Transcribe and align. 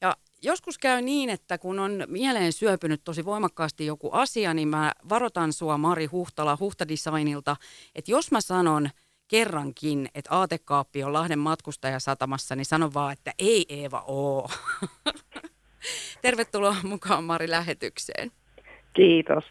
Ja 0.00 0.16
joskus 0.42 0.78
käy 0.78 1.02
niin, 1.02 1.30
että 1.30 1.58
kun 1.58 1.78
on 1.78 2.04
mieleen 2.06 2.52
syöpynyt 2.52 3.00
tosi 3.04 3.24
voimakkaasti 3.24 3.86
joku 3.86 4.10
asia, 4.12 4.54
niin 4.54 4.68
mä 4.68 4.92
varotan 5.08 5.52
sua 5.52 5.78
Mari 5.78 6.06
Huhtala 6.06 6.56
Huhtadesignilta, 6.60 7.56
että 7.94 8.10
jos 8.10 8.30
mä 8.30 8.40
sanon 8.40 8.90
kerrankin, 9.28 10.08
että 10.14 10.30
aatekaappi 10.34 11.04
on 11.04 11.12
Lahden 11.12 11.38
matkustajasatamassa, 11.38 12.56
niin 12.56 12.64
sano 12.64 12.90
vaan, 12.94 13.12
että 13.12 13.32
ei 13.38 13.66
Eeva 13.68 14.04
oo. 14.06 14.48
Tervetuloa 16.22 16.76
mukaan 16.82 17.24
Mari 17.24 17.50
lähetykseen. 17.50 18.30
Kiitos. 18.92 19.44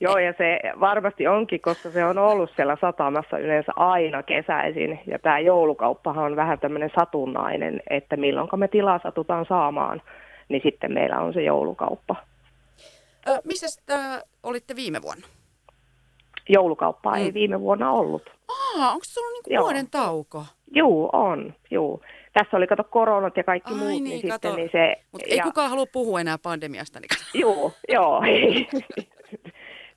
Joo, 0.00 0.18
ja 0.18 0.34
se 0.38 0.60
varmasti 0.80 1.26
onkin, 1.26 1.60
koska 1.60 1.90
se 1.90 2.04
on 2.04 2.18
ollut 2.18 2.50
siellä 2.56 2.76
satamassa 2.80 3.38
yleensä 3.38 3.72
aina 3.76 4.22
kesäisin. 4.22 5.00
Ja 5.06 5.18
tämä 5.18 5.38
joulukauppahan 5.38 6.24
on 6.24 6.36
vähän 6.36 6.58
tämmöinen 6.58 6.90
satunnainen, 6.98 7.82
että 7.90 8.16
milloin 8.16 8.48
me 8.56 8.68
tilaa 8.68 9.00
satutaan 9.02 9.46
saamaan, 9.48 10.02
niin 10.48 10.62
sitten 10.64 10.92
meillä 10.92 11.20
on 11.20 11.32
se 11.32 11.42
joulukauppa. 11.42 12.16
Ö, 13.28 13.38
missä 13.44 13.68
sitä 13.68 14.22
olitte 14.42 14.76
viime 14.76 15.02
vuonna? 15.02 15.26
Joulukauppaa 16.48 17.16
mm. 17.16 17.22
ei 17.22 17.34
viime 17.34 17.60
vuonna 17.60 17.90
ollut. 17.90 18.30
Aa, 18.48 18.90
onko 18.90 19.04
se 19.04 19.20
ollut 19.20 19.46
niinku 19.46 19.64
vuoden 19.64 19.90
tauko? 19.90 20.44
Joo, 20.72 21.10
on, 21.12 21.54
joo. 21.70 22.00
Tässä 22.32 22.56
oli, 22.56 22.66
kato, 22.66 22.84
koronat 22.84 23.36
ja 23.36 23.44
kaikki 23.44 23.72
Ai 23.72 23.78
muut, 23.78 23.90
niin, 23.90 24.04
niin 24.04 24.32
sitten 24.32 24.56
niin 24.56 24.68
se... 24.72 24.96
Mutta 25.12 25.26
ei 25.30 25.40
kukaan 25.40 25.70
halua 25.70 25.86
puhua 25.92 26.20
enää 26.20 26.38
pandemiasta. 26.38 27.00
Niin 27.00 27.08
joo, 27.42 27.72
joo. 27.88 28.22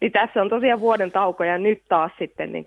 niin 0.04 0.12
tässä 0.12 0.42
on 0.42 0.50
tosiaan 0.50 0.80
vuoden 0.80 1.12
tauko 1.12 1.44
ja 1.44 1.58
nyt 1.58 1.84
taas 1.90 2.12
sitten 2.20 2.52
niin 2.52 2.66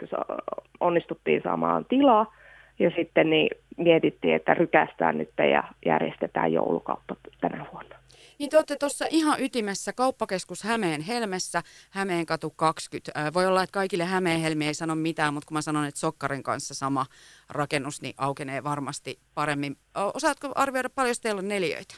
onnistuttiin 0.80 1.42
saamaan 1.42 1.84
tilaa 1.84 2.34
ja 2.78 2.90
sitten 2.96 3.30
niin 3.30 3.50
mietittiin, 3.76 4.34
että 4.34 4.54
rykästään 4.54 5.18
nyt 5.18 5.30
ja 5.38 5.64
järjestetään 5.86 6.52
joulukauppa 6.52 7.16
tänä 7.40 7.66
vuonna. 7.72 7.96
Niin 8.38 8.50
te 8.50 8.56
olette 8.56 8.76
tuossa 8.80 9.04
ihan 9.10 9.40
ytimessä, 9.40 9.92
kauppakeskus 9.92 10.64
Hämeen 10.64 11.00
Helmessä, 11.00 11.62
Hämeenkatu 11.90 12.50
20. 12.50 13.34
Voi 13.34 13.46
olla, 13.46 13.62
että 13.62 13.74
kaikille 13.74 14.04
Hämeen 14.04 14.40
Helmi 14.40 14.66
ei 14.66 14.74
sano 14.74 14.94
mitään, 14.94 15.34
mutta 15.34 15.46
kun 15.46 15.56
mä 15.56 15.62
sanon, 15.62 15.84
että 15.84 16.00
Sokkarin 16.00 16.42
kanssa 16.42 16.74
sama 16.74 17.06
rakennus, 17.50 18.02
niin 18.02 18.14
aukenee 18.18 18.64
varmasti 18.64 19.18
paremmin. 19.34 19.76
Osaatko 20.14 20.48
arvioida 20.54 20.88
paljon 20.94 21.14
teillä 21.22 21.38
on 21.38 21.48
neliöitä? 21.48 21.94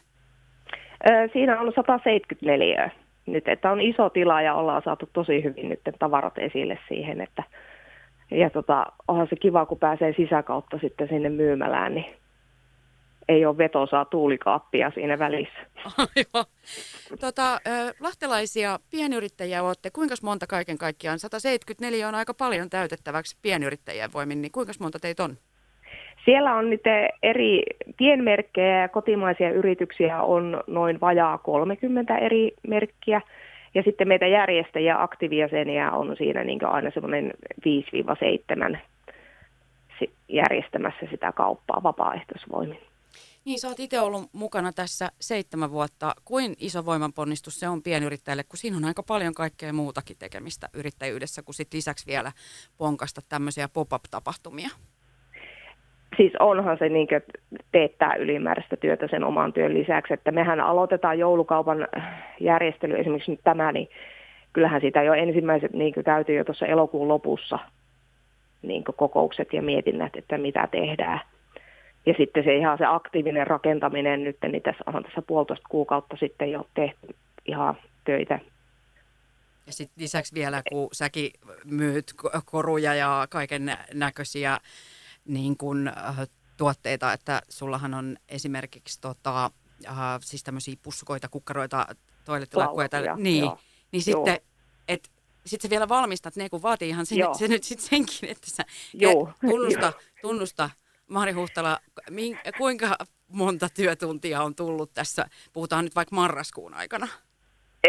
Siinä 1.32 1.60
on 1.60 1.72
174 1.76 2.90
nyt, 3.32 3.48
että 3.48 3.70
on 3.70 3.80
iso 3.80 4.10
tila 4.10 4.42
ja 4.42 4.54
ollaan 4.54 4.82
saatu 4.84 5.08
tosi 5.12 5.44
hyvin 5.44 5.68
nyt 5.68 5.80
tavarat 5.98 6.38
esille 6.38 6.78
siihen, 6.88 7.20
että 7.20 7.42
ja 8.30 8.50
tota, 8.50 8.86
onhan 9.08 9.26
se 9.30 9.36
kiva, 9.36 9.66
kun 9.66 9.78
pääsee 9.78 10.14
sisäkautta 10.16 10.78
sitten 10.78 11.08
sinne 11.08 11.28
myymälään, 11.28 11.94
niin 11.94 12.14
ei 13.28 13.46
ole 13.46 13.58
vetosaa 13.58 14.04
tuulikaappia 14.04 14.90
siinä 14.94 15.18
välissä. 15.18 15.58
Tota, 17.20 17.60
lahtelaisia 18.00 18.78
pienyrittäjiä 18.90 19.62
olette. 19.62 19.90
Kuinka 19.90 20.14
monta 20.22 20.46
kaiken 20.46 20.78
kaikkiaan? 20.78 21.18
174 21.18 22.08
on 22.08 22.14
aika 22.14 22.34
paljon 22.34 22.70
täytettäväksi 22.70 23.36
pienyrittäjien 23.42 24.12
voimin, 24.12 24.42
niin 24.42 24.52
kuinka 24.52 24.72
monta 24.80 24.98
teitä 24.98 25.24
on? 25.24 25.36
Siellä 26.28 26.54
on 26.54 26.70
nyt 26.70 26.82
eri 27.22 27.62
pienmerkkejä 27.96 28.80
ja 28.80 28.88
kotimaisia 28.88 29.50
yrityksiä 29.50 30.22
on 30.22 30.62
noin 30.66 31.00
vajaa 31.00 31.38
30 31.38 32.18
eri 32.18 32.52
merkkiä. 32.68 33.20
Ja 33.74 33.82
sitten 33.82 34.08
meitä 34.08 34.26
järjestäjiä, 34.26 35.02
aktiivijäseniä 35.02 35.90
on 35.90 36.16
siinä 36.16 36.44
niin 36.44 36.64
aina 36.64 36.90
semmoinen 36.90 37.32
5-7 38.74 38.78
järjestämässä 40.28 41.06
sitä 41.10 41.32
kauppaa 41.32 41.82
vapaaehtoisvoimin. 41.82 42.80
Niin, 43.44 43.60
sä 43.60 43.68
oot 43.68 43.80
itse 43.80 44.00
ollut 44.00 44.30
mukana 44.32 44.72
tässä 44.72 45.08
seitsemän 45.20 45.70
vuotta. 45.70 46.14
Kuin 46.24 46.54
iso 46.58 46.84
voimanponnistus 46.86 47.60
se 47.60 47.68
on 47.68 47.82
pienyrittäjälle, 47.82 48.44
kun 48.44 48.58
siinä 48.58 48.76
on 48.76 48.84
aika 48.84 49.02
paljon 49.02 49.34
kaikkea 49.34 49.72
muutakin 49.72 50.16
tekemistä 50.18 50.68
yrittäjyydessä, 50.72 51.42
kun 51.42 51.54
sit 51.54 51.74
lisäksi 51.74 52.06
vielä 52.06 52.32
ponkasta 52.78 53.20
tämmöisiä 53.28 53.68
pop-up-tapahtumia? 53.68 54.70
Siis 56.16 56.32
onhan 56.38 56.78
se 56.78 56.88
niin 56.88 57.08
teettää 57.72 58.14
ylimääräistä 58.14 58.76
työtä 58.76 59.08
sen 59.10 59.24
oman 59.24 59.52
työn 59.52 59.74
lisäksi, 59.74 60.14
että 60.14 60.32
mehän 60.32 60.60
aloitetaan 60.60 61.18
joulukaupan 61.18 61.88
järjestely 62.40 62.94
esimerkiksi 62.98 63.30
nyt 63.30 63.40
tämä, 63.44 63.72
niin 63.72 63.88
kyllähän 64.52 64.80
sitä 64.80 65.02
jo 65.02 65.12
ensimmäiset 65.12 65.72
niin 65.72 65.94
käytiin 66.04 66.36
jo 66.36 66.44
tuossa 66.44 66.66
elokuun 66.66 67.08
lopussa 67.08 67.58
niin 68.62 68.84
kokoukset 68.84 69.52
ja 69.52 69.62
mietinnät, 69.62 70.16
että 70.16 70.38
mitä 70.38 70.68
tehdään– 70.72 71.20
ja 72.08 72.14
sitten 72.16 72.44
se 72.44 72.56
ihan 72.56 72.78
se 72.78 72.84
aktiivinen 72.86 73.46
rakentaminen 73.46 74.24
nyt, 74.24 74.36
niin 74.52 74.62
tässä 74.62 74.84
on 74.86 75.02
tässä 75.02 75.22
puolitoista 75.22 75.66
kuukautta 75.68 76.16
sitten 76.16 76.52
jo 76.52 76.66
tehty 76.74 77.16
ihan 77.46 77.76
töitä. 78.04 78.38
Ja 79.66 79.72
sitten 79.72 80.02
lisäksi 80.02 80.34
vielä, 80.34 80.62
kun 80.68 80.88
säkin 80.92 81.30
myyt 81.64 82.14
koruja 82.44 82.94
ja 82.94 83.26
kaiken 83.30 83.72
näköisiä 83.94 84.58
niin 85.28 85.56
kun, 85.56 85.88
äh, 85.88 86.28
tuotteita, 86.56 87.12
että 87.12 87.42
sullahan 87.48 87.94
on 87.94 88.16
esimerkiksi 88.28 89.00
tota, 89.00 89.50
äh, 89.86 89.94
siis 90.24 90.42
tämmöisiä 90.42 90.76
pussukoita, 90.82 91.28
kukkaroita, 91.28 91.86
toilettilakkuja, 92.24 93.16
niin, 93.16 93.44
joo. 93.44 93.58
niin 93.92 94.02
sitten, 94.02 94.26
joo. 94.26 94.38
et, 94.88 95.10
sit 95.46 95.60
sä 95.60 95.70
vielä 95.70 95.88
valmistat 95.88 96.36
ne, 96.36 96.48
kun 96.48 96.62
vaatii 96.62 96.88
ihan 96.88 97.06
sen, 97.06 97.18
se 97.38 97.48
nyt 97.54 97.64
sit 97.64 97.80
senkin, 97.80 98.28
että 98.28 98.50
sä 98.50 98.64
Joo. 98.94 99.32
tunnusta, 99.40 99.92
tunnusta 100.22 100.70
Mari 101.08 101.32
Huhtala, 101.32 101.80
kuinka 102.58 102.96
monta 103.28 103.68
työtuntia 103.68 104.42
on 104.42 104.54
tullut 104.54 104.92
tässä, 104.94 105.26
puhutaan 105.52 105.84
nyt 105.84 105.94
vaikka 105.94 106.16
marraskuun 106.16 106.74
aikana? 106.74 107.08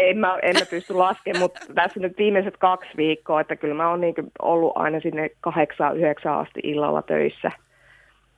En 0.08 0.18
mä, 0.18 0.38
en 0.42 0.54
mä 0.58 0.66
pysty 0.70 0.94
laskemaan, 0.94 1.42
mutta 1.42 1.60
tässä 1.74 2.00
nyt 2.00 2.18
viimeiset 2.18 2.56
kaksi 2.56 2.90
viikkoa, 2.96 3.40
että 3.40 3.56
kyllä 3.56 3.74
mä 3.74 3.90
oon 3.90 4.00
niin 4.00 4.14
ollut 4.42 4.72
aina 4.74 5.00
sinne 5.00 5.30
kahdeksaan, 5.40 5.96
yhdeksään 5.96 6.38
asti 6.38 6.60
illalla 6.62 7.02
töissä. 7.02 7.52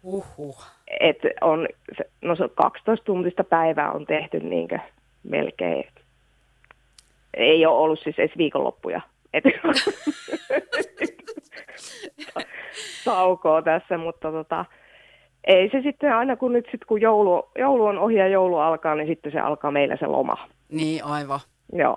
Uhuh. 0.03 0.65
Et 1.01 1.19
on, 1.41 1.69
no 2.23 2.37
se 2.37 2.49
12 2.55 3.05
tuntista 3.05 3.45
päivää 3.45 3.93
on 3.93 4.07
tehty 4.07 4.41
niin 4.41 4.69
melkein. 5.23 5.85
Ei 7.35 7.67
ole 7.67 7.79
ollut 7.79 8.01
siis 8.01 8.19
edes 8.19 8.39
viikonloppuja. 8.39 9.01
Et, 9.35 9.45
taukoa 13.05 13.63
tässä, 13.63 13.99
mutta 13.99 14.33
tota, 14.33 14.65
ei 15.45 15.71
se 15.71 15.81
sitten 15.83 16.15
aina 16.15 16.37
kun 16.37 16.53
nyt 16.53 16.69
sit, 16.71 16.85
kun 16.85 17.01
joulu, 17.01 17.49
joulu 17.59 17.85
on 17.85 17.99
ohi 17.99 18.15
ja 18.15 18.29
joulu 18.29 18.59
alkaa, 18.59 18.95
niin 18.95 19.07
sitten 19.07 19.33
se 19.33 19.41
alkaa 19.41 19.71
meillä 19.71 19.97
se 19.97 20.07
loma. 20.07 20.49
Niin, 20.69 21.05
aivan. 21.05 21.41
Joo. 21.73 21.97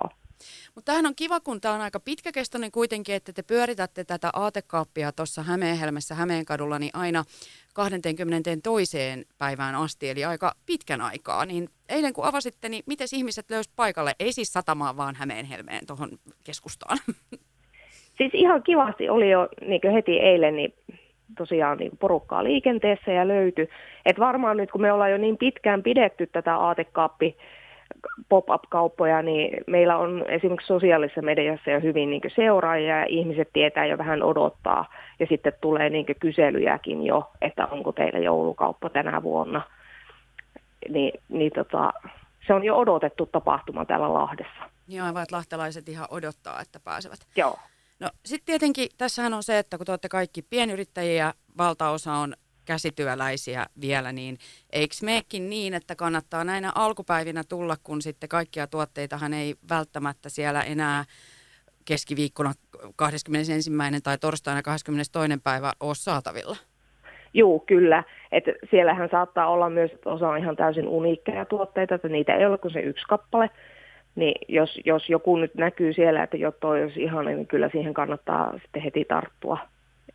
Mutta 0.74 0.86
tämähän 0.86 1.06
on 1.06 1.14
kiva, 1.16 1.40
kun 1.40 1.60
tämä 1.60 1.74
on 1.74 1.80
aika 1.80 2.00
pitkäkestoinen 2.00 2.70
kuitenkin, 2.70 3.14
että 3.14 3.32
te 3.32 3.42
pyöritätte 3.42 4.04
tätä 4.04 4.30
aatekaappia 4.32 5.12
tuossa 5.12 5.42
Hämeenhelmessä 5.42 6.14
Hämeenkadulla 6.14 6.78
niin 6.78 6.90
aina 6.94 7.24
20. 7.74 8.50
toiseen 8.62 9.24
päivään 9.38 9.74
asti, 9.74 10.10
eli 10.10 10.24
aika 10.24 10.52
pitkän 10.66 11.00
aikaa. 11.00 11.46
Niin 11.46 11.68
eilen 11.88 12.12
kun 12.12 12.24
avasitte, 12.24 12.68
niin 12.68 12.82
miten 12.86 13.08
ihmiset 13.12 13.50
löysi 13.50 13.70
paikalle? 13.76 14.12
Ei 14.20 14.32
siis 14.32 14.52
satamaan, 14.52 14.96
vaan 14.96 15.14
Hämeenhelmeen 15.14 15.86
tuohon 15.86 16.08
keskustaan. 16.44 16.98
Siis 18.18 18.34
ihan 18.34 18.62
kivasti 18.62 19.08
oli 19.08 19.30
jo 19.30 19.48
niin 19.66 19.92
heti 19.94 20.12
eilen 20.12 20.56
niin 20.56 20.74
tosiaan 21.38 21.78
niin 21.78 21.96
porukkaa 21.98 22.44
liikenteessä 22.44 23.12
ja 23.12 23.28
löytyi. 23.28 23.68
Et 24.06 24.18
varmaan 24.18 24.56
nyt 24.56 24.70
kun 24.70 24.80
me 24.80 24.92
ollaan 24.92 25.10
jo 25.10 25.18
niin 25.18 25.36
pitkään 25.36 25.82
pidetty 25.82 26.26
tätä 26.26 26.56
aatekaappi 26.56 27.36
pop-up-kauppoja, 28.28 29.22
niin 29.22 29.64
meillä 29.66 29.96
on 29.96 30.24
esimerkiksi 30.28 30.66
sosiaalisessa 30.66 31.22
mediassa 31.22 31.70
jo 31.70 31.80
hyvin 31.80 32.10
niin 32.10 32.22
seuraajia 32.36 32.98
ja 32.98 33.06
ihmiset 33.08 33.48
tietää 33.52 33.86
jo 33.86 33.98
vähän 33.98 34.22
odottaa. 34.22 34.92
Ja 35.20 35.26
sitten 35.26 35.52
tulee 35.60 35.90
niin 35.90 36.06
kyselyjäkin 36.20 37.06
jo, 37.06 37.30
että 37.40 37.66
onko 37.66 37.92
teillä 37.92 38.18
joulukauppa 38.18 38.90
tänä 38.90 39.22
vuonna. 39.22 39.62
Ni, 40.88 41.12
niin 41.28 41.52
tota, 41.52 41.92
se 42.46 42.54
on 42.54 42.64
jo 42.64 42.76
odotettu 42.76 43.26
tapahtuma 43.26 43.84
täällä 43.84 44.14
Lahdessa. 44.14 44.70
Joo, 44.88 45.06
aivan, 45.06 45.22
että 45.22 45.36
lahtelaiset 45.36 45.88
ihan 45.88 46.06
odottaa, 46.10 46.60
että 46.60 46.80
pääsevät. 46.80 47.18
Joo. 47.36 47.56
No 48.00 48.10
sitten 48.24 48.46
tietenkin 48.46 48.88
tässähän 48.98 49.34
on 49.34 49.42
se, 49.42 49.58
että 49.58 49.76
kun 49.76 49.86
te 49.86 49.92
olette 49.92 50.08
kaikki 50.08 50.42
pienyrittäjiä, 50.42 51.34
valtaosa 51.58 52.12
on 52.12 52.34
käsityöläisiä 52.66 53.66
vielä, 53.80 54.12
niin 54.12 54.38
eikö 54.72 54.94
meekin 55.02 55.50
niin, 55.50 55.74
että 55.74 55.94
kannattaa 55.96 56.44
näinä 56.44 56.72
alkupäivinä 56.74 57.42
tulla, 57.48 57.76
kun 57.82 58.02
sitten 58.02 58.28
kaikkia 58.28 58.66
tuotteitahan 58.66 59.34
ei 59.34 59.54
välttämättä 59.70 60.28
siellä 60.28 60.62
enää 60.62 61.04
keskiviikkona 61.84 62.52
21. 62.96 63.70
tai 64.04 64.18
torstaina 64.18 64.62
22. 64.62 65.40
päivä 65.44 65.72
ole 65.80 65.94
saatavilla? 65.94 66.56
Joo, 67.34 67.58
kyllä. 67.58 68.04
että 68.32 68.52
siellähän 68.70 69.08
saattaa 69.10 69.48
olla 69.48 69.70
myös, 69.70 69.90
että 69.92 70.10
osa 70.10 70.28
on 70.28 70.38
ihan 70.38 70.56
täysin 70.56 70.88
uniikkeja 70.88 71.44
tuotteita, 71.44 71.94
että 71.94 72.08
niitä 72.08 72.36
ei 72.36 72.46
ole 72.46 72.58
kuin 72.58 72.72
se 72.72 72.80
yksi 72.80 73.04
kappale. 73.08 73.50
Niin 74.14 74.34
jos, 74.48 74.80
jos 74.84 75.08
joku 75.08 75.36
nyt 75.36 75.54
näkyy 75.54 75.92
siellä, 75.92 76.22
että 76.22 76.36
jo 76.36 76.52
toi 76.52 76.82
olisi 76.82 77.02
ihan, 77.02 77.24
niin 77.24 77.46
kyllä 77.46 77.68
siihen 77.72 77.94
kannattaa 77.94 78.58
sitten 78.62 78.82
heti 78.82 79.04
tarttua. 79.04 79.58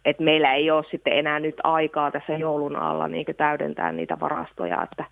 Et 0.05 0.19
meillä 0.19 0.53
ei 0.53 0.71
ole 0.71 0.85
sitten 0.91 1.13
enää 1.13 1.39
nyt 1.39 1.55
aikaa 1.63 2.11
tässä 2.11 2.33
joulun 2.33 2.75
alla 2.75 3.07
niin 3.07 3.25
täydentää 3.37 3.91
niitä 3.91 4.19
varastoja, 4.19 4.83
että 4.83 5.05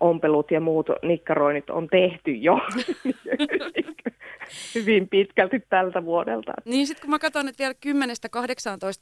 ompelut 0.00 0.50
ja 0.50 0.60
muut 0.60 0.86
nikkaroinnit 1.02 1.70
on 1.70 1.88
tehty 1.88 2.30
jo 2.30 2.58
hyvin 4.74 5.08
pitkälti 5.08 5.60
tältä 5.68 6.04
vuodelta. 6.04 6.52
Niin 6.64 6.86
sitten 6.86 7.02
kun 7.02 7.10
mä 7.10 7.18
katson, 7.18 7.48
että 7.48 7.58
vielä 7.58 7.74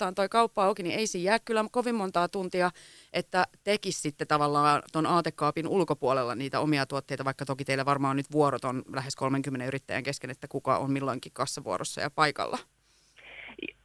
10-18 0.05 0.07
on 0.09 0.15
toi 0.15 0.29
kauppa 0.29 0.65
auki, 0.65 0.83
niin 0.83 0.99
ei 0.99 1.07
siinä 1.07 1.31
jää 1.31 1.39
kyllä 1.39 1.65
kovin 1.71 1.95
montaa 1.95 2.29
tuntia, 2.29 2.71
että 3.13 3.45
tekisi 3.65 4.01
sitten 4.01 4.27
tavallaan 4.27 4.83
tuon 4.93 5.07
aatekaapin 5.07 5.69
ulkopuolella 5.69 6.35
niitä 6.35 6.61
omia 6.61 6.87
tuotteita, 6.87 7.25
vaikka 7.25 7.45
toki 7.45 7.65
teillä 7.65 7.85
varmaan 7.85 8.17
nyt 8.17 8.33
vuorot 8.33 8.65
on 8.65 8.83
lähes 8.95 9.17
30 9.17 9.67
yrittäjän 9.67 10.03
kesken, 10.03 10.31
että 10.31 10.49
kuka 10.49 10.79
on 10.79 10.93
milloinkin 10.93 11.33
kassavuorossa 11.35 12.01
ja 12.01 12.11
paikalla. 12.11 12.59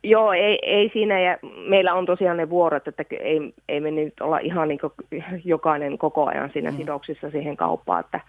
Joo, 0.09 0.33
ei, 0.33 0.59
ei 0.61 0.89
siinä. 0.93 1.19
Ja 1.19 1.37
meillä 1.67 1.93
on 1.93 2.05
tosiaan 2.05 2.37
ne 2.37 2.49
vuorot, 2.49 2.87
että 2.87 3.03
ei, 3.19 3.53
ei 3.69 3.79
me 3.79 3.91
nyt 3.91 4.13
olla 4.21 4.37
ihan 4.37 4.67
niin 4.67 4.79
jokainen 5.43 5.97
koko 5.97 6.25
ajan 6.25 6.49
siinä 6.53 6.71
mm. 6.71 6.77
sidoksissa 6.77 7.31
siihen 7.31 7.57
kauppaan, 7.57 7.99
että 7.99 8.19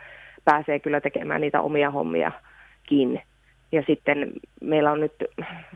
pääsee 0.45 0.79
kyllä 0.79 1.01
tekemään 1.01 1.41
niitä 1.41 1.61
omia 1.61 1.91
hommiakin. 1.91 3.23
Ja 3.73 3.83
sitten 3.87 4.33
meillä 4.61 4.93
on 4.93 5.01
nyt 5.01 5.15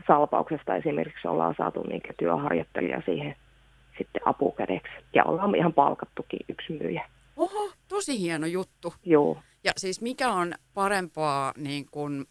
salpauksesta 0.07 0.75
esimerkiksi 0.75 1.27
ollaan 1.27 1.55
saatu 1.57 1.83
niin 1.83 2.01
työharjoittelija 2.17 3.01
siihen 3.05 3.35
sitten 3.97 4.21
apukädeksi. 4.25 4.93
Ja 5.13 5.23
ollaan 5.23 5.55
ihan 5.55 5.73
palkattukin 5.73 6.39
yksi 6.49 6.73
myyjä. 6.73 7.05
Oho, 7.37 7.71
tosi 7.87 8.19
hieno 8.19 8.47
juttu. 8.47 8.93
Joo. 9.05 9.37
Ja 9.63 9.71
siis 9.77 10.01
mikä 10.01 10.31
on 10.31 10.53
parempaa 10.73 11.53
niin 11.57 11.85
kuin, 11.91 12.25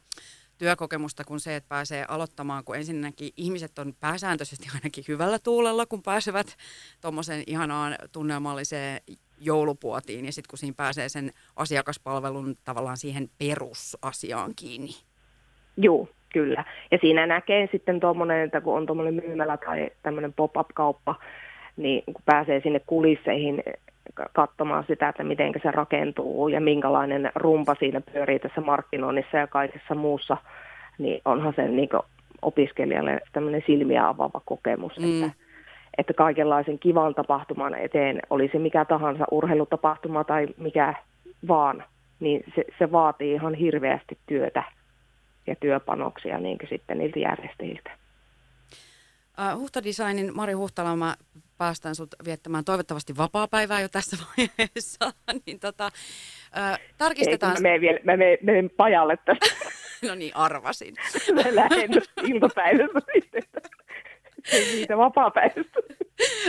työkokemusta 0.58 1.24
kuin 1.24 1.40
se, 1.40 1.56
että 1.56 1.68
pääsee 1.68 2.04
aloittamaan, 2.08 2.64
kun 2.64 2.76
ensinnäkin 2.76 3.30
ihmiset 3.36 3.78
on 3.78 3.94
pääsääntöisesti 4.00 4.66
ainakin 4.74 5.04
hyvällä 5.08 5.38
tuulella, 5.38 5.86
kun 5.86 6.02
pääsevät 6.02 6.56
tuommoiseen 7.00 7.42
ihanaan 7.46 7.96
tunnelmalliseen 8.12 9.00
joulupuotiin 9.40 10.26
ja 10.26 10.32
sitten 10.32 10.50
kun 10.50 10.58
siinä 10.58 10.74
pääsee 10.76 11.08
sen 11.08 11.30
asiakaspalvelun 11.56 12.56
tavallaan 12.64 12.96
siihen 12.96 13.28
perusasiaan 13.38 14.52
kiinni. 14.56 14.90
Joo, 15.76 16.08
kyllä. 16.32 16.64
Ja 16.90 16.98
siinä 17.00 17.26
näkee 17.26 17.68
sitten 17.72 18.00
tuommoinen, 18.00 18.44
että 18.44 18.60
kun 18.60 18.76
on 18.76 18.86
tuommoinen 18.86 19.14
myymälä 19.14 19.56
tai 19.56 19.90
tämmöinen 20.02 20.32
pop-up-kauppa, 20.32 21.14
niin 21.76 22.02
kun 22.04 22.22
pääsee 22.24 22.60
sinne 22.60 22.80
kulisseihin 22.86 23.62
katsomaan 24.32 24.84
sitä, 24.88 25.08
että 25.08 25.24
miten 25.24 25.52
se 25.62 25.70
rakentuu 25.70 26.48
ja 26.48 26.60
minkälainen 26.60 27.32
rumpa 27.34 27.74
siinä 27.78 28.00
pyörii 28.00 28.38
tässä 28.38 28.60
markkinoinnissa 28.60 29.36
ja 29.36 29.46
kaikessa 29.46 29.94
muussa, 29.94 30.36
niin 30.98 31.20
onhan 31.24 31.52
se 31.56 31.68
niin 31.68 31.88
opiskelijalle 32.42 33.20
tämmöinen 33.32 33.62
silmiä 33.66 34.08
avaava 34.08 34.40
kokemus, 34.44 34.98
mm. 34.98 35.22
että, 35.22 35.36
että 35.98 36.12
kaikenlaisen 36.14 36.78
kivan 36.78 37.14
tapahtuman 37.14 37.74
eteen, 37.74 38.20
oli 38.30 38.48
se 38.52 38.58
mikä 38.58 38.84
tahansa 38.84 39.24
urheilutapahtuma 39.30 40.24
tai 40.24 40.46
mikä 40.58 40.94
vaan, 41.48 41.84
niin 42.20 42.44
se, 42.54 42.64
se 42.78 42.92
vaatii 42.92 43.32
ihan 43.32 43.54
hirveästi 43.54 44.18
työtä 44.26 44.62
ja 45.46 45.56
työpanoksia 45.56 46.38
niin 46.38 46.58
sitten 46.68 46.98
niiltä 46.98 47.18
järjestäjiltä. 47.18 47.90
Uh, 49.38 49.60
Huhtadesignin 49.60 50.36
Mari 50.36 50.52
Huhtala, 50.52 50.96
mä 50.96 51.14
päästään 51.58 51.94
sut 51.94 52.14
viettämään 52.24 52.64
toivottavasti 52.64 53.16
vapaa-päivää 53.16 53.80
jo 53.80 53.88
tässä 53.88 54.16
vaiheessa. 54.38 55.12
niin 55.46 55.60
tota, 55.60 55.86
uh, 55.86 56.78
tarkistetaan... 56.98 57.52
Ei, 57.52 57.62
mä 57.62 57.62
menen, 57.62 57.80
vielä, 57.80 57.98
mä 58.04 58.16
menen, 58.16 58.38
menen 58.42 58.70
pajalle 58.70 59.16
tästä. 59.16 59.70
no 60.08 60.14
niin, 60.14 60.36
arvasin. 60.36 60.94
mä 61.34 61.42
lähden 61.50 61.90
iltapäivässä 62.22 63.00
sitten. 63.12 63.42
Siitä 64.44 64.96
vapaa-päivästä. 64.96 65.80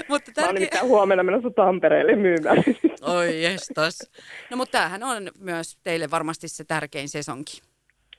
Mutta 0.09 0.31
tärke... 0.31 0.41
Mä 0.41 0.45
olen 0.45 0.55
nimittäin 0.55 0.87
huomenna 0.87 1.23
menossa 1.23 1.49
Tampereelle 1.49 2.15
myymään. 2.15 2.63
Oi 3.01 3.43
jestas. 3.43 4.11
No 4.51 4.57
mutta 4.57 4.71
tämähän 4.71 5.03
on 5.03 5.31
myös 5.39 5.77
teille 5.83 6.11
varmasti 6.11 6.47
se 6.47 6.63
tärkein 6.63 7.09
sesonki. 7.09 7.61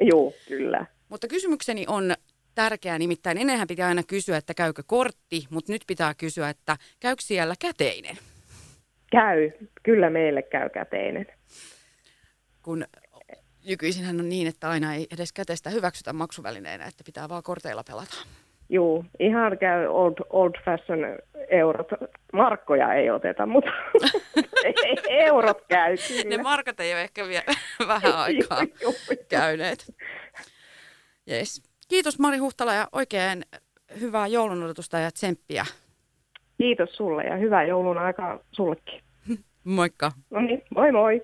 Joo, 0.01 0.33
kyllä. 0.49 0.87
Mutta 1.09 1.29
kysymykseni 1.29 1.85
on 1.89 2.15
tärkeä, 2.57 2.99
nimittäin 2.99 3.39
ennenhän 3.39 3.69
pitää 3.69 3.89
aina 3.89 4.03
kysyä, 4.03 4.37
että 4.37 4.55
käykö 4.55 4.83
kortti, 4.87 5.47
mutta 5.51 5.73
nyt 5.73 5.83
pitää 5.87 6.15
kysyä, 6.15 6.49
että 6.49 6.77
käykö 7.01 7.23
siellä 7.23 7.55
käteinen? 7.61 8.17
Käy, 9.11 9.51
kyllä 9.83 10.11
meille 10.11 10.43
käy 10.43 10.69
käteinen. 10.69 11.27
Kun 12.63 12.85
nykyisinhän 13.67 14.21
on 14.21 14.29
niin, 14.29 14.47
että 14.47 14.69
aina 14.69 14.95
ei 14.95 15.07
edes 15.15 15.33
käteistä 15.33 15.71
hyväksytä 15.71 16.13
maksuvälineenä, 16.13 16.85
että 16.85 17.05
pitää 17.07 17.29
vaan 17.29 17.43
korteilla 17.43 17.85
pelata. 17.89 18.17
Joo, 18.69 19.05
ihan 19.21 19.59
käy 19.59 19.87
old, 19.87 20.15
old 20.31 20.55
fashion 20.65 21.01
eurot. 21.49 21.89
Markkoja 22.33 22.95
ei 22.95 23.11
oteta, 23.11 23.47
mutta 23.47 23.71
eurot 25.29 25.63
käy 25.69 25.97
kyllä. 26.09 26.37
Ne 26.37 26.43
markat 26.43 26.81
ei 26.81 26.93
ole 26.93 27.03
ehkä 27.03 27.29
vielä 27.29 27.45
vähän 27.89 28.17
aikaa 28.17 28.63
käyneet. 29.29 29.95
Yes. 31.31 31.76
Kiitos 31.89 32.19
Mari 32.19 32.39
Huhtala 32.39 32.75
ja 32.75 32.89
oikein 32.93 33.43
hyvää 34.01 34.27
joulun 34.27 34.63
odotusta 34.63 34.99
ja 34.99 35.11
tsemppiä. 35.11 35.65
Kiitos 36.59 36.97
sulle 36.97 37.25
ja 37.25 37.37
hyvää 37.37 37.65
joulun 37.65 37.99
aikaa 37.99 38.39
sullekin. 38.53 39.01
Moikka. 39.65 40.13
No 40.31 40.41
niin, 40.41 40.63
moi 40.71 40.93
moi. 40.93 41.23